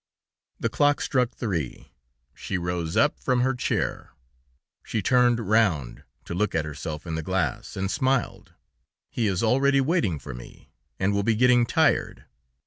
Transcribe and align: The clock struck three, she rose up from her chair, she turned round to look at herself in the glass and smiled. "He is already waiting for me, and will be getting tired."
The 0.59 0.67
clock 0.69 0.99
struck 0.99 1.29
three, 1.35 1.91
she 2.33 2.57
rose 2.57 2.97
up 2.97 3.19
from 3.19 3.41
her 3.41 3.53
chair, 3.53 4.13
she 4.81 5.03
turned 5.03 5.39
round 5.39 6.03
to 6.25 6.33
look 6.33 6.55
at 6.55 6.65
herself 6.65 7.05
in 7.05 7.13
the 7.13 7.21
glass 7.21 7.77
and 7.77 7.91
smiled. 7.91 8.53
"He 9.11 9.27
is 9.27 9.43
already 9.43 9.79
waiting 9.79 10.17
for 10.17 10.33
me, 10.33 10.71
and 10.99 11.13
will 11.13 11.21
be 11.21 11.35
getting 11.35 11.67
tired." 11.67 12.25